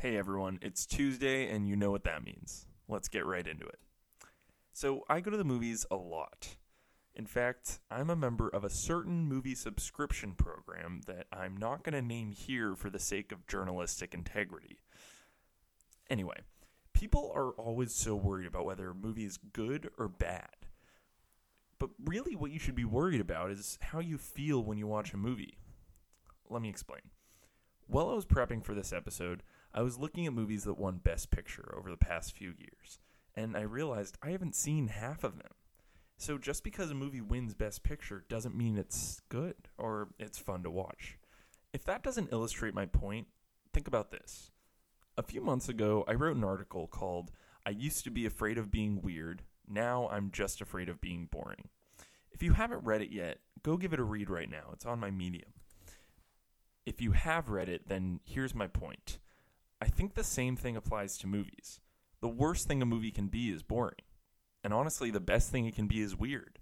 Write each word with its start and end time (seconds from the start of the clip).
Hey 0.00 0.16
everyone, 0.16 0.58
it's 0.62 0.86
Tuesday 0.86 1.50
and 1.50 1.68
you 1.68 1.76
know 1.76 1.90
what 1.90 2.04
that 2.04 2.24
means. 2.24 2.64
Let's 2.88 3.08
get 3.08 3.26
right 3.26 3.46
into 3.46 3.66
it. 3.66 3.80
So, 4.72 5.04
I 5.10 5.20
go 5.20 5.30
to 5.30 5.36
the 5.36 5.44
movies 5.44 5.84
a 5.90 5.96
lot. 5.96 6.56
In 7.14 7.26
fact, 7.26 7.80
I'm 7.90 8.08
a 8.08 8.16
member 8.16 8.48
of 8.48 8.64
a 8.64 8.70
certain 8.70 9.26
movie 9.26 9.54
subscription 9.54 10.32
program 10.32 11.02
that 11.06 11.26
I'm 11.30 11.54
not 11.54 11.82
going 11.82 11.92
to 11.92 12.00
name 12.00 12.30
here 12.30 12.74
for 12.74 12.88
the 12.88 12.98
sake 12.98 13.30
of 13.30 13.46
journalistic 13.46 14.14
integrity. 14.14 14.78
Anyway, 16.08 16.38
people 16.94 17.30
are 17.34 17.50
always 17.50 17.92
so 17.92 18.14
worried 18.14 18.46
about 18.46 18.64
whether 18.64 18.88
a 18.88 18.94
movie 18.94 19.26
is 19.26 19.36
good 19.36 19.90
or 19.98 20.08
bad. 20.08 20.64
But 21.78 21.90
really, 22.02 22.34
what 22.34 22.52
you 22.52 22.58
should 22.58 22.74
be 22.74 22.86
worried 22.86 23.20
about 23.20 23.50
is 23.50 23.78
how 23.82 23.98
you 23.98 24.16
feel 24.16 24.64
when 24.64 24.78
you 24.78 24.86
watch 24.86 25.12
a 25.12 25.18
movie. 25.18 25.58
Let 26.48 26.62
me 26.62 26.70
explain. 26.70 27.02
While 27.86 28.08
I 28.08 28.14
was 28.14 28.24
prepping 28.24 28.64
for 28.64 28.72
this 28.72 28.94
episode, 28.94 29.42
I 29.72 29.82
was 29.82 29.98
looking 29.98 30.26
at 30.26 30.32
movies 30.32 30.64
that 30.64 30.78
won 30.78 30.98
Best 30.98 31.30
Picture 31.30 31.74
over 31.76 31.90
the 31.90 31.96
past 31.96 32.36
few 32.36 32.54
years, 32.58 32.98
and 33.36 33.56
I 33.56 33.62
realized 33.62 34.18
I 34.22 34.30
haven't 34.30 34.56
seen 34.56 34.88
half 34.88 35.22
of 35.22 35.38
them. 35.38 35.52
So 36.16 36.38
just 36.38 36.64
because 36.64 36.90
a 36.90 36.94
movie 36.94 37.20
wins 37.20 37.54
Best 37.54 37.82
Picture 37.82 38.24
doesn't 38.28 38.56
mean 38.56 38.76
it's 38.76 39.22
good 39.28 39.54
or 39.78 40.08
it's 40.18 40.38
fun 40.38 40.64
to 40.64 40.70
watch. 40.70 41.18
If 41.72 41.84
that 41.84 42.02
doesn't 42.02 42.32
illustrate 42.32 42.74
my 42.74 42.86
point, 42.86 43.28
think 43.72 43.86
about 43.86 44.10
this. 44.10 44.50
A 45.16 45.22
few 45.22 45.40
months 45.40 45.68
ago, 45.68 46.04
I 46.08 46.14
wrote 46.14 46.36
an 46.36 46.44
article 46.44 46.88
called 46.88 47.30
I 47.64 47.70
Used 47.70 48.04
to 48.04 48.10
Be 48.10 48.26
Afraid 48.26 48.58
of 48.58 48.70
Being 48.72 49.00
Weird, 49.00 49.42
Now 49.68 50.08
I'm 50.10 50.30
Just 50.32 50.60
Afraid 50.60 50.88
of 50.88 51.00
Being 51.00 51.28
Boring. 51.30 51.68
If 52.32 52.42
you 52.42 52.54
haven't 52.54 52.84
read 52.84 53.02
it 53.02 53.12
yet, 53.12 53.38
go 53.62 53.76
give 53.76 53.92
it 53.92 54.00
a 54.00 54.04
read 54.04 54.30
right 54.30 54.50
now. 54.50 54.70
It's 54.72 54.86
on 54.86 54.98
my 54.98 55.10
Medium. 55.10 55.52
If 56.84 57.00
you 57.00 57.12
have 57.12 57.48
read 57.48 57.68
it, 57.68 57.88
then 57.88 58.20
here's 58.24 58.54
my 58.54 58.66
point. 58.66 59.18
I 59.80 59.86
think 59.86 60.14
the 60.14 60.24
same 60.24 60.56
thing 60.56 60.76
applies 60.76 61.16
to 61.18 61.26
movies. 61.26 61.80
The 62.20 62.28
worst 62.28 62.68
thing 62.68 62.82
a 62.82 62.86
movie 62.86 63.10
can 63.10 63.28
be 63.28 63.50
is 63.50 63.62
boring. 63.62 64.02
And 64.62 64.74
honestly, 64.74 65.10
the 65.10 65.20
best 65.20 65.50
thing 65.50 65.66
it 65.66 65.74
can 65.74 65.86
be 65.86 66.00
is 66.00 66.16
weird. 66.16 66.58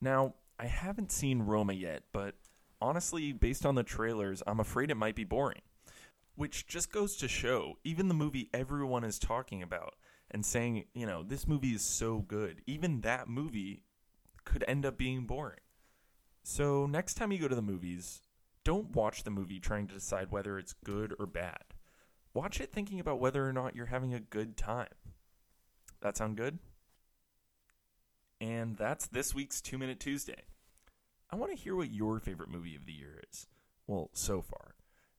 Now, 0.00 0.34
I 0.58 0.66
haven't 0.66 1.12
seen 1.12 1.42
Roma 1.42 1.74
yet, 1.74 2.04
but 2.12 2.34
honestly, 2.80 3.32
based 3.32 3.66
on 3.66 3.74
the 3.74 3.82
trailers, 3.82 4.42
I'm 4.46 4.60
afraid 4.60 4.90
it 4.90 4.96
might 4.96 5.16
be 5.16 5.24
boring. 5.24 5.60
Which 6.34 6.66
just 6.66 6.92
goes 6.92 7.16
to 7.16 7.28
show, 7.28 7.78
even 7.84 8.08
the 8.08 8.14
movie 8.14 8.50
everyone 8.54 9.04
is 9.04 9.18
talking 9.18 9.62
about 9.62 9.94
and 10.30 10.44
saying, 10.44 10.84
you 10.94 11.06
know, 11.06 11.22
this 11.22 11.46
movie 11.46 11.74
is 11.74 11.82
so 11.82 12.18
good, 12.18 12.62
even 12.66 13.02
that 13.02 13.28
movie 13.28 13.82
could 14.44 14.64
end 14.66 14.86
up 14.86 14.96
being 14.96 15.26
boring. 15.26 15.60
So, 16.42 16.86
next 16.86 17.14
time 17.14 17.32
you 17.32 17.38
go 17.38 17.48
to 17.48 17.54
the 17.54 17.62
movies, 17.62 18.22
don't 18.64 18.94
watch 18.94 19.24
the 19.24 19.30
movie 19.30 19.60
trying 19.60 19.88
to 19.88 19.94
decide 19.94 20.30
whether 20.30 20.58
it's 20.58 20.72
good 20.72 21.14
or 21.18 21.26
bad. 21.26 21.75
Watch 22.36 22.60
it 22.60 22.70
thinking 22.70 23.00
about 23.00 23.18
whether 23.18 23.48
or 23.48 23.52
not 23.54 23.74
you're 23.74 23.86
having 23.86 24.12
a 24.12 24.20
good 24.20 24.58
time. 24.58 24.92
That 26.02 26.18
sound 26.18 26.36
good? 26.36 26.58
And 28.42 28.76
that's 28.76 29.06
this 29.06 29.34
week's 29.34 29.62
2 29.62 29.78
Minute 29.78 29.98
Tuesday. 29.98 30.42
I 31.30 31.36
want 31.36 31.50
to 31.52 31.56
hear 31.56 31.74
what 31.74 31.90
your 31.90 32.20
favorite 32.20 32.50
movie 32.50 32.76
of 32.76 32.84
the 32.84 32.92
year 32.92 33.22
is. 33.32 33.46
Well, 33.86 34.10
so 34.12 34.42
far. 34.42 34.74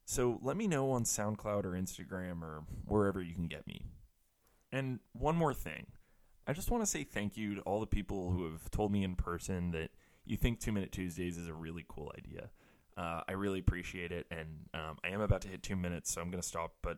So 0.05 0.37
let 0.43 0.57
me 0.57 0.67
know 0.67 0.91
on 0.91 1.05
SoundCloud 1.05 1.65
or 1.65 1.71
Instagram 1.71 2.43
or 2.43 2.65
wherever 2.85 3.19
you 3.19 3.33
can 3.33 3.47
get 3.47 3.65
me. 3.65 3.81
And 4.71 4.99
one 5.13 5.35
more 5.35 5.55
thing. 5.55 5.87
I 6.45 6.53
just 6.53 6.69
want 6.69 6.83
to 6.83 6.87
say 6.87 7.03
thank 7.03 7.35
you 7.35 7.55
to 7.55 7.61
all 7.61 7.79
the 7.79 7.87
people 7.87 8.29
who 8.29 8.43
have 8.43 8.69
told 8.69 8.91
me 8.91 9.03
in 9.03 9.15
person 9.15 9.71
that 9.71 9.89
you 10.23 10.37
think 10.37 10.59
2 10.59 10.71
Minute 10.71 10.91
Tuesdays 10.91 11.35
is 11.35 11.47
a 11.47 11.53
really 11.55 11.83
cool 11.87 12.11
idea. 12.15 12.51
Uh, 12.97 13.21
I 13.29 13.33
really 13.33 13.59
appreciate 13.59 14.11
it, 14.11 14.25
and 14.31 14.47
um, 14.73 14.97
I 15.03 15.09
am 15.09 15.21
about 15.21 15.41
to 15.41 15.47
hit 15.47 15.61
two 15.61 15.75
minutes, 15.75 16.11
so 16.11 16.19
I'm 16.19 16.31
going 16.31 16.41
to 16.41 16.47
stop. 16.47 16.73
But 16.81 16.97